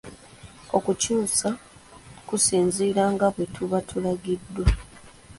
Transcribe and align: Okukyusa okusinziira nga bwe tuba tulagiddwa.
Okukyusa 0.77 1.49
okusinziira 2.19 3.03
nga 3.13 3.27
bwe 3.33 3.45
tuba 3.53 3.77
tulagiddwa. 3.89 4.65